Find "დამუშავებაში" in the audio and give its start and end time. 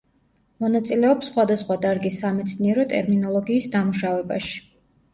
3.79-4.61